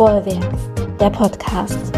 [0.00, 1.92] Bollwerk, der Podcast.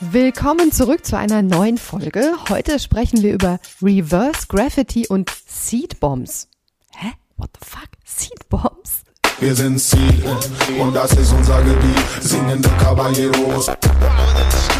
[0.00, 2.34] Willkommen zurück zu einer neuen Folge.
[2.48, 6.46] Heute sprechen wir über Reverse Graffiti und Seed Bombs.
[6.94, 7.08] Hä?
[7.36, 7.88] What the fuck?
[8.04, 9.02] Seed Bombs?
[9.40, 10.24] Wir sind Seed
[10.80, 11.98] und das ist unser Gebiet.
[12.20, 13.70] Singende Caballeros.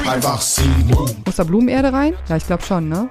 [0.07, 1.27] Einfach Seed.
[1.27, 2.15] Muss da Blumenerde rein?
[2.29, 3.11] Ja, ich glaube schon, ne?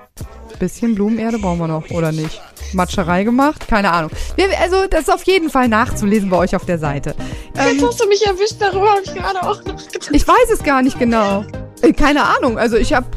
[0.60, 2.42] Bisschen Blumenerde brauchen wir noch, oder nicht?
[2.74, 3.68] Matscherei gemacht?
[3.68, 4.12] Keine Ahnung.
[4.36, 7.16] Wir, also, das ist auf jeden Fall nachzulesen bei euch auf der Seite.
[7.56, 10.10] Jetzt hast du mich erwischt, darüber habe ich gerade auch nachgedacht.
[10.12, 11.46] Ich weiß es gar nicht genau.
[11.82, 12.58] Äh, Keine Ahnung.
[12.58, 13.08] Also ich habe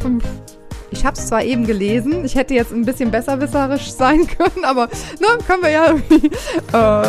[0.93, 4.89] ich habe es zwar eben gelesen, ich hätte jetzt ein bisschen besserwisserisch sein können, aber
[5.21, 6.31] ne, können wir ja irgendwie.
[6.73, 7.07] Äh,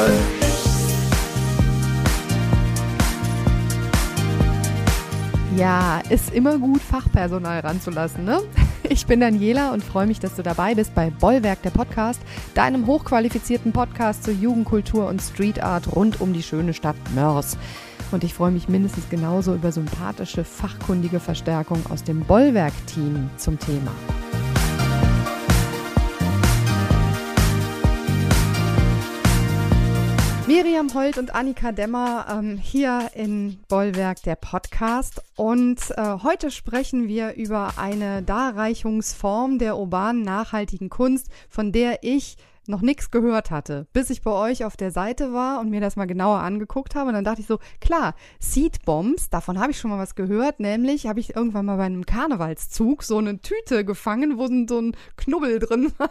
[5.57, 8.41] ja, ist immer gut, Fachpersonal ranzulassen, ne?
[8.91, 12.19] Ich bin Daniela und freue mich, dass du dabei bist bei Bollwerk der Podcast,
[12.55, 17.57] deinem hochqualifizierten Podcast zur Jugendkultur und Street Art rund um die schöne Stadt Mörs.
[18.11, 23.91] Und ich freue mich mindestens genauso über sympathische, fachkundige Verstärkung aus dem Bollwerk-Team zum Thema.
[30.53, 35.21] Miriam Holt und Annika Demmer ähm, hier in Bollwerk der Podcast.
[35.37, 42.35] Und äh, heute sprechen wir über eine Darreichungsform der urbanen nachhaltigen Kunst, von der ich
[42.71, 45.95] noch nichts gehört hatte, bis ich bei euch auf der Seite war und mir das
[45.95, 47.09] mal genauer angeguckt habe.
[47.09, 50.59] Und dann dachte ich so, klar, Seed Bombs, davon habe ich schon mal was gehört,
[50.59, 54.95] nämlich habe ich irgendwann mal bei einem Karnevalszug so eine Tüte gefangen, wo so ein
[55.17, 56.09] Knubbel drin war.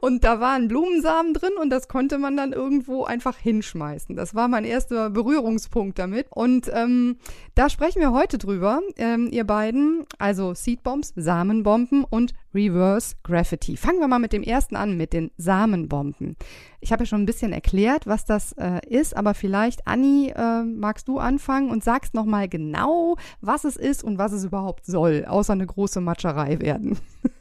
[0.00, 4.16] Und da waren Blumensamen drin und das konnte man dann irgendwo einfach hinschmeißen.
[4.16, 6.26] Das war mein erster Berührungspunkt damit.
[6.30, 7.16] Und ähm,
[7.54, 13.76] da sprechen wir heute drüber, ähm, ihr beiden, also Seed Bombs, Samenbomben und Reverse Graffiti.
[13.76, 16.36] Fangen wir mal mit dem ersten an, mit den Samenbomben.
[16.80, 20.62] Ich habe ja schon ein bisschen erklärt, was das äh, ist, aber vielleicht, Anni, äh,
[20.62, 25.24] magst du anfangen und sagst nochmal genau, was es ist und was es überhaupt soll,
[25.26, 26.98] außer eine große Matscherei werden.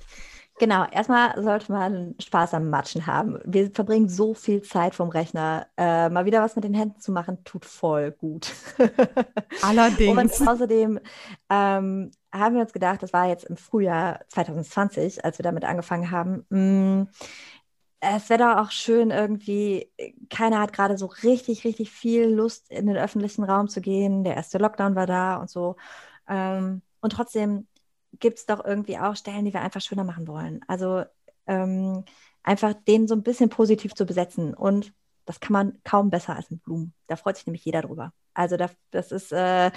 [0.59, 3.39] Genau, erstmal sollte man Spaß am Matschen haben.
[3.45, 5.67] Wir verbringen so viel Zeit vom Rechner.
[5.77, 8.51] Äh, mal wieder was mit den Händen zu machen, tut voll gut.
[9.61, 10.41] Allerdings.
[10.41, 10.99] Und außerdem
[11.49, 16.11] ähm, haben wir uns gedacht, das war jetzt im Frühjahr 2020, als wir damit angefangen
[16.11, 16.45] haben.
[16.49, 17.07] Mh,
[18.01, 19.91] es wäre doch auch schön, irgendwie,
[20.29, 24.25] keiner hat gerade so richtig, richtig viel Lust, in den öffentlichen Raum zu gehen.
[24.25, 25.77] Der erste Lockdown war da und so.
[26.27, 27.67] Ähm, und trotzdem
[28.19, 30.61] gibt es doch irgendwie auch Stellen, die wir einfach schöner machen wollen.
[30.67, 31.03] Also
[31.47, 32.03] ähm,
[32.43, 34.53] einfach den so ein bisschen positiv zu besetzen.
[34.53, 34.93] Und
[35.25, 36.93] das kann man kaum besser als mit Blumen.
[37.07, 38.13] Da freut sich nämlich jeder drüber.
[38.33, 39.71] Also das, das ist, äh,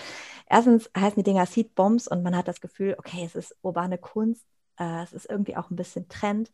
[0.47, 3.99] erstens heißen die Dinger Seed Bombs und man hat das Gefühl, okay, es ist urbane
[3.99, 4.47] Kunst,
[4.79, 6.51] äh, es ist irgendwie auch ein bisschen Trend.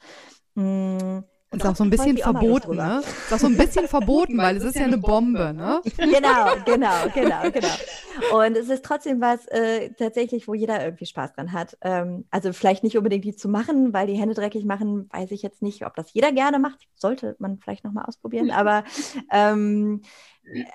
[0.55, 1.21] Mm,
[1.51, 3.01] Und ist auch so ein bisschen verboten, ne?
[3.01, 5.81] Ist auch so ein bisschen verboten, weil es ist ja eine Bombe, ne?
[5.97, 8.37] Genau, genau, genau, genau.
[8.37, 11.79] Und es ist trotzdem was äh, tatsächlich, wo jeder irgendwie Spaß dran hat.
[11.81, 15.41] Ähm, also vielleicht nicht unbedingt die zu machen, weil die Hände dreckig machen, weiß ich
[15.41, 16.87] jetzt nicht, ob das jeder gerne macht.
[16.95, 18.51] Sollte man vielleicht nochmal ausprobieren.
[18.51, 18.85] Aber
[19.33, 20.03] ähm,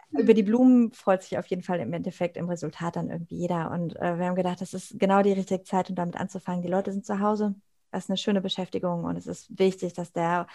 [0.10, 3.70] über die Blumen freut sich auf jeden Fall im Endeffekt im Resultat dann irgendwie jeder.
[3.70, 6.64] Und äh, wir haben gedacht, das ist genau die richtige Zeit, um damit anzufangen.
[6.64, 7.54] Die Leute sind zu Hause.
[7.94, 10.48] Das ist eine schöne Beschäftigung und es ist wichtig, dass der,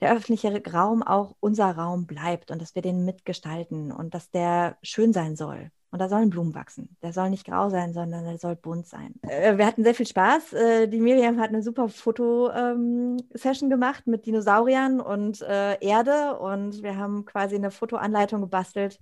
[0.00, 4.78] der öffentliche Raum auch unser Raum bleibt und dass wir den mitgestalten und dass der
[4.80, 5.72] schön sein soll.
[5.90, 6.96] Und da sollen Blumen wachsen.
[7.02, 9.14] Der soll nicht grau sein, sondern der soll bunt sein.
[9.22, 10.52] Äh, wir hatten sehr viel Spaß.
[10.52, 16.38] Äh, die Miriam hat eine super Foto-Session gemacht mit Dinosauriern und äh, Erde.
[16.38, 19.00] Und wir haben quasi eine Fotoanleitung gebastelt,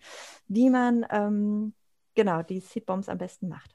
[0.48, 1.74] wie man ähm,
[2.14, 3.74] genau die Seedbombs am besten macht.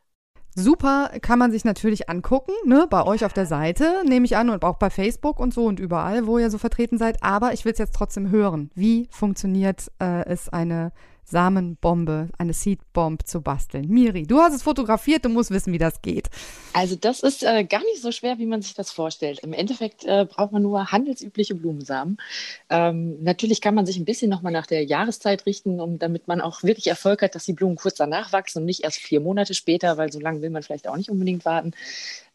[0.59, 4.49] Super kann man sich natürlich angucken, ne, bei euch auf der Seite, nehme ich an,
[4.49, 7.21] und auch bei Facebook und so und überall, wo ihr so vertreten seid.
[7.21, 8.71] Aber ich will es jetzt trotzdem hören.
[8.73, 10.93] Wie funktioniert äh, es, eine
[11.29, 13.87] Samenbombe, eine Seedbomb zu basteln?
[13.89, 16.29] Miri, du hast es fotografiert, du musst wissen, wie das geht.
[16.73, 19.39] Also das ist äh, gar nicht so schwer, wie man sich das vorstellt.
[19.39, 22.17] Im Endeffekt äh, braucht man nur handelsübliche Blumensamen.
[22.69, 26.39] Ähm, natürlich kann man sich ein bisschen nochmal nach der Jahreszeit richten, um, damit man
[26.39, 29.53] auch wirklich Erfolg hat, dass die Blumen kurz danach wachsen und nicht erst vier Monate
[29.53, 31.73] später, weil so lange will man vielleicht auch nicht unbedingt warten.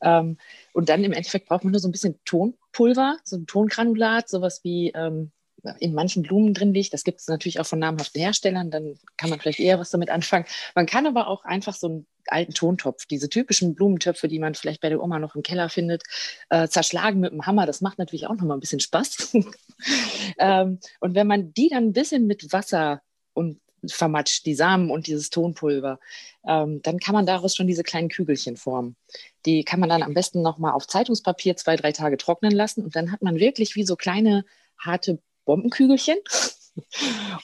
[0.03, 0.37] Ähm,
[0.73, 4.61] und dann im Endeffekt braucht man nur so ein bisschen Tonpulver, so ein Tongranulat, sowas
[4.65, 5.31] wie ähm,
[5.79, 6.93] in manchen Blumen drin liegt.
[6.93, 10.11] Das gibt es natürlich auch von namhaften Herstellern, dann kann man vielleicht eher was damit
[10.11, 10.47] anfangen.
[10.75, 14.81] Man kann aber auch einfach so einen alten Tontopf, diese typischen Blumentöpfe, die man vielleicht
[14.81, 16.03] bei der Oma noch im Keller findet,
[16.51, 17.67] äh, zerschlagen mit dem Hammer.
[17.67, 19.35] Das macht natürlich auch nochmal ein bisschen Spaß.
[20.39, 25.07] ähm, und wenn man die dann ein bisschen mit Wasser und vermatscht, die Samen und
[25.09, 25.99] dieses Tonpulver,
[26.47, 28.97] ähm, dann kann man daraus schon diese kleinen Kügelchen formen.
[29.45, 32.95] Die kann man dann am besten nochmal auf Zeitungspapier zwei, drei Tage trocknen lassen und
[32.95, 34.45] dann hat man wirklich wie so kleine
[34.79, 36.19] harte Bombenkügelchen.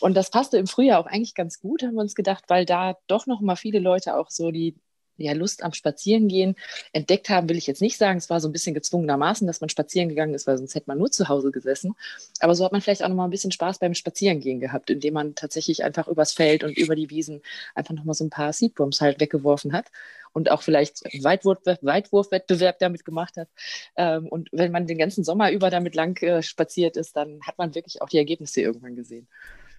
[0.01, 2.97] Und das passte im Frühjahr auch eigentlich ganz gut, haben wir uns gedacht, weil da
[3.09, 4.75] doch noch mal viele Leute auch so die
[5.19, 6.57] ja, Lust am Spazierengehen
[6.93, 8.19] entdeckt haben, will ich jetzt nicht sagen.
[8.19, 10.99] Es war so ein bisschen gezwungenermaßen, dass man spazieren gegangen ist, weil sonst hätte man
[10.99, 11.95] nur zu Hause gesessen.
[12.41, 15.15] Aber so hat man vielleicht auch noch mal ein bisschen Spaß beim Spazierengehen gehabt, indem
[15.15, 17.43] man tatsächlich einfach übers Feld und über die Wiesen
[17.75, 19.87] einfach noch mal so ein paar Seedbombs halt weggeworfen hat
[20.33, 23.49] und auch vielleicht Weitwurf, Weitwurfwettbewerb damit gemacht hat.
[23.97, 27.59] Ähm, und wenn man den ganzen Sommer über damit lang äh, spaziert ist, dann hat
[27.59, 29.29] man wirklich auch die Ergebnisse irgendwann gesehen.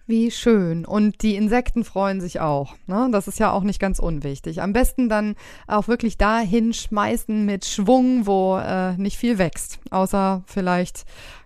[0.06, 0.84] Wie schön.
[0.84, 2.74] Und die Insekten freuen sich auch.
[2.86, 3.08] Ne?
[3.12, 4.60] Das ist ja auch nicht ganz unwichtig.
[4.60, 5.36] Am besten dann
[5.68, 9.78] auch wirklich dahin schmeißen mit Schwung, wo äh, nicht viel wächst.
[9.90, 11.04] Außer vielleicht,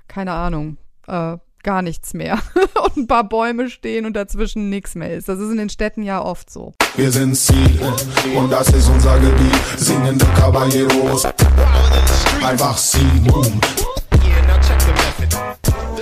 [0.09, 2.39] keine Ahnung, äh, gar nichts mehr.
[2.85, 5.29] und ein paar Bäume stehen und dazwischen nichts mehr ist.
[5.29, 6.73] Das ist in den Städten ja oft so.
[6.95, 7.81] Wir sind Ziel
[8.37, 9.79] und das ist unser Gebiet.
[9.79, 11.25] Singende Caballeros.
[12.43, 13.27] Einfach ziehen.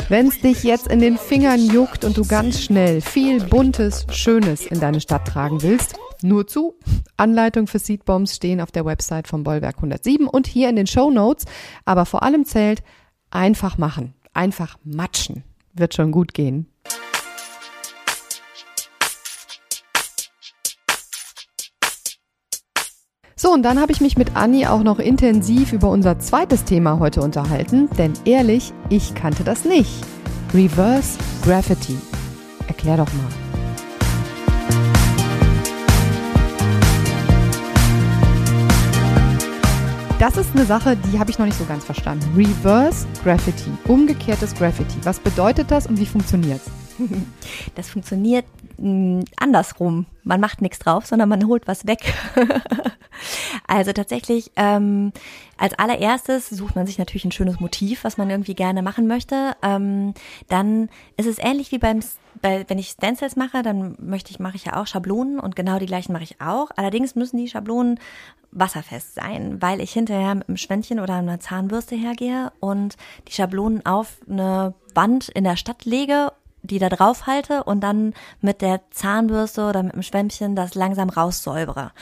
[0.09, 4.67] Wenn es dich jetzt in den Fingern juckt und du ganz schnell viel Buntes, Schönes
[4.67, 6.75] in deine Stadt tragen willst, nur zu.
[7.17, 11.11] Anleitung für Seedbombs stehen auf der Website von Bollwerk 107 und hier in den Show
[11.11, 11.45] Notes.
[11.85, 12.83] Aber vor allem zählt
[13.31, 15.45] einfach machen, einfach matschen.
[15.75, 16.72] Wird schon gut gehen.
[23.43, 27.01] So, und dann habe ich mich mit Anni auch noch intensiv über unser zweites Thema
[27.01, 29.91] heute unterhalten, denn ehrlich, ich kannte das nicht.
[30.55, 31.97] Reverse Graffiti.
[32.69, 33.27] Erklär doch mal.
[40.21, 42.25] Das ist eine Sache, die habe ich noch nicht so ganz verstanden.
[42.37, 44.99] Reverse Graffiti, umgekehrtes Graffiti.
[45.03, 46.83] Was bedeutet das und wie funktioniert es?
[47.75, 48.45] Das funktioniert
[48.79, 50.07] mh, mm, andersrum.
[50.23, 52.15] Man macht nichts drauf, sondern man holt was weg.
[53.73, 55.13] also tatsächlich, ähm,
[55.57, 59.57] als allererstes sucht man sich natürlich ein schönes Motiv, was man irgendwie gerne machen möchte.
[59.63, 60.13] Ähm,
[60.49, 62.01] dann ist es ähnlich wie beim
[62.43, 65.79] bei, wenn ich Stencils mache, dann möchte ich, mache ich ja auch Schablonen und genau
[65.79, 66.71] die gleichen mache ich auch.
[66.77, 67.99] Allerdings müssen die Schablonen
[68.51, 72.97] wasserfest sein, weil ich hinterher mit einem Schwämmchen oder einer Zahnbürste hergehe und
[73.29, 76.33] die Schablonen auf eine Wand in der Stadt lege
[76.63, 81.09] die da drauf halte und dann mit der Zahnbürste oder mit dem Schwämmchen das langsam
[81.09, 81.93] raussäubere.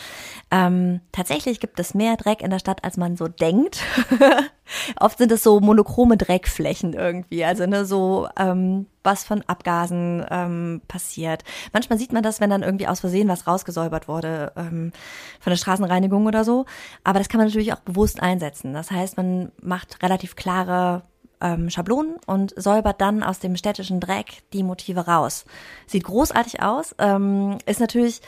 [0.51, 3.83] Ähm, tatsächlich gibt es mehr Dreck in der Stadt, als man so denkt.
[5.01, 10.83] Oft sind es so monochrome Dreckflächen irgendwie, also ne, so ähm, was von Abgasen ähm,
[10.87, 11.43] passiert.
[11.73, 14.93] Manchmal sieht man das, wenn dann irgendwie aus Versehen was rausgesäubert wurde ähm,
[15.41, 16.67] von der Straßenreinigung oder so.
[17.03, 18.75] Aber das kann man natürlich auch bewusst einsetzen.
[18.75, 21.03] Das heißt, man macht relativ klare
[21.41, 25.45] ähm, Schablonen und säubert dann aus dem städtischen Dreck die Motive raus.
[25.87, 28.21] Sieht großartig aus, ähm, ist natürlich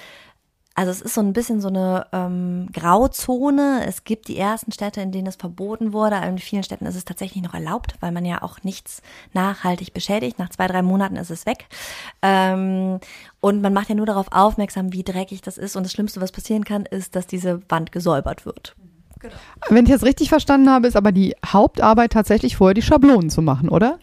[0.75, 3.85] also es ist so ein bisschen so eine ähm, Grauzone.
[3.87, 6.17] Es gibt die ersten Städte, in denen es verboten wurde.
[6.17, 9.03] In vielen Städten ist es tatsächlich noch erlaubt, weil man ja auch nichts
[9.35, 10.39] nachhaltig beschädigt.
[10.39, 11.67] Nach zwei, drei Monaten ist es weg.
[12.23, 13.01] Ähm,
[13.41, 15.77] und man macht ja nur darauf aufmerksam, wie dreckig das ist.
[15.77, 18.75] Und das Schlimmste, was passieren kann, ist, dass diese Wand gesäubert wird.
[19.23, 19.35] Genau.
[19.69, 23.41] Wenn ich das richtig verstanden habe, ist aber die Hauptarbeit tatsächlich vorher die Schablonen zu
[23.41, 23.99] machen, oder?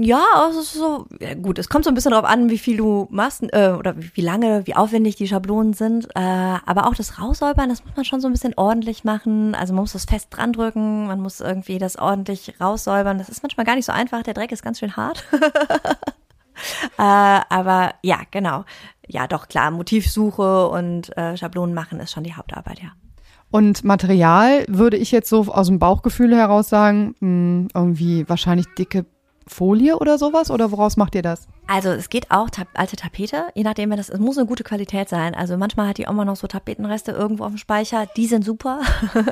[0.00, 1.58] Ja, also so ja, gut.
[1.58, 4.66] Es kommt so ein bisschen darauf an, wie viel du machst äh, oder wie lange,
[4.66, 6.08] wie aufwendig die Schablonen sind.
[6.14, 9.54] Äh, aber auch das Raussäubern, das muss man schon so ein bisschen ordentlich machen.
[9.54, 13.18] Also man muss das fest dran drücken, man muss irgendwie das ordentlich raussäubern.
[13.18, 14.22] Das ist manchmal gar nicht so einfach.
[14.22, 15.24] Der Dreck ist ganz schön hart.
[16.98, 17.02] äh,
[17.48, 18.64] aber ja, genau.
[19.06, 19.70] Ja, doch klar.
[19.70, 22.90] Motivsuche und äh, Schablonen machen ist schon die Hauptarbeit, ja.
[23.50, 28.66] Und Material würde ich jetzt so aus dem Bauchgefühl heraus sagen, mh, hm, irgendwie wahrscheinlich
[28.76, 29.06] dicke
[29.46, 30.50] Folie oder sowas?
[30.50, 31.48] Oder woraus macht ihr das?
[31.66, 35.08] Also es geht auch ta alte Tapete, je nachdem, das, es muss eine gute Qualität
[35.08, 35.34] sein.
[35.34, 38.80] Also manchmal hat die Oma noch so Tapetenreste irgendwo auf dem Speicher, die sind super.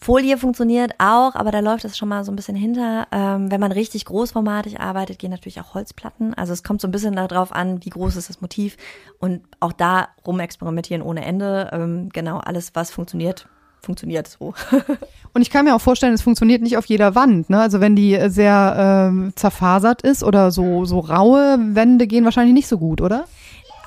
[0.00, 3.06] Folie funktioniert auch, aber da läuft es schon mal so ein bisschen hinter.
[3.12, 6.34] Ähm, wenn man richtig großformatig arbeitet, gehen natürlich auch Holzplatten.
[6.34, 8.76] Also es kommt so ein bisschen darauf an, wie groß ist das Motiv
[9.18, 11.70] und auch da rumexperimentieren ohne Ende.
[11.72, 13.48] Ähm, genau, alles, was funktioniert,
[13.80, 14.54] funktioniert so.
[15.34, 17.50] Und ich kann mir auch vorstellen, es funktioniert nicht auf jeder Wand.
[17.50, 17.60] Ne?
[17.60, 22.66] Also wenn die sehr ähm, zerfasert ist oder so, so raue Wände gehen wahrscheinlich nicht
[22.66, 23.26] so gut, oder?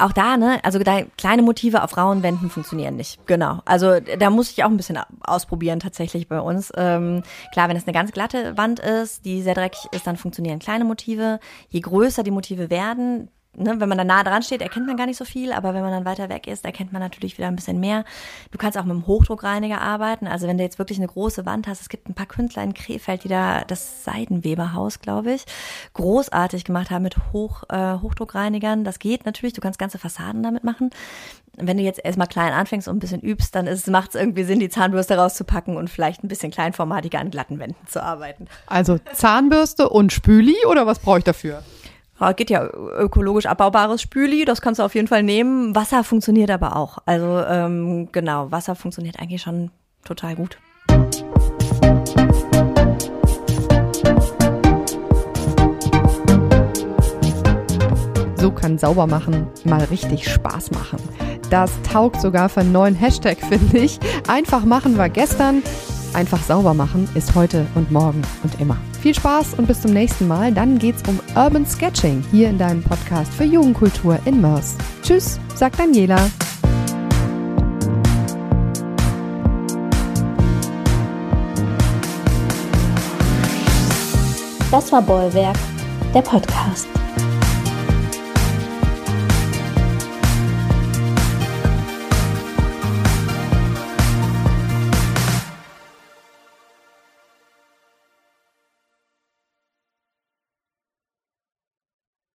[0.01, 3.25] Auch da, ne, also da kleine Motive auf rauen Wänden funktionieren nicht.
[3.27, 3.59] Genau.
[3.65, 6.71] Also da muss ich auch ein bisschen ausprobieren tatsächlich bei uns.
[6.75, 10.59] Ähm, klar, wenn es eine ganz glatte Wand ist, die sehr dreckig ist, dann funktionieren
[10.59, 11.39] kleine Motive.
[11.69, 15.05] Je größer die Motive werden, ne, wenn man da nah dran steht, erkennt man gar
[15.05, 17.55] nicht so viel, aber wenn man dann weiter weg ist, erkennt man natürlich wieder ein
[17.55, 18.05] bisschen mehr.
[18.51, 20.27] Du kannst auch mit einem Hochdruckreiniger arbeiten.
[20.27, 22.73] Also wenn du jetzt wirklich eine große Wand hast, es gibt ein paar Künstler in
[22.73, 25.45] Krefeld, die da das Seidenweberhaus, glaube ich,
[25.93, 28.83] großartig gemacht haben mit Hoch, äh, Hochdruckreinigern.
[28.83, 30.91] Das geht natürlich, du kannst ganze Fassaden damit machen.
[31.57, 34.59] Wenn du jetzt erstmal klein anfängst und ein bisschen übst, dann macht es irgendwie Sinn,
[34.59, 38.47] die Zahnbürste rauszupacken und vielleicht ein bisschen kleinformatiger an glatten Wänden zu arbeiten.
[38.67, 41.61] Also Zahnbürste und Spüli oder was brauche ich dafür?
[42.35, 45.75] Geht ja ökologisch abbaubares Spüli, das kannst du auf jeden Fall nehmen.
[45.75, 46.99] Wasser funktioniert aber auch.
[47.05, 49.71] Also ähm, genau, Wasser funktioniert eigentlich schon
[50.05, 50.57] total gut.
[58.35, 60.99] So kann Saubermachen mal richtig Spaß machen.
[61.51, 63.99] Das taugt sogar für einen neuen Hashtag, finde ich.
[64.27, 65.61] Einfach machen war gestern,
[66.13, 68.77] einfach sauber machen ist heute und morgen und immer.
[69.01, 70.51] Viel Spaß und bis zum nächsten Mal.
[70.53, 74.75] Dann geht's um Urban Sketching hier in deinem Podcast für Jugendkultur in Mörs.
[75.01, 76.29] Tschüss, sagt Daniela.
[84.71, 85.57] Das war Bollwerk,
[86.13, 86.87] der Podcast.